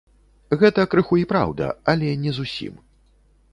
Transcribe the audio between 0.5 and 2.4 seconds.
Гэта крыху й праўда, але не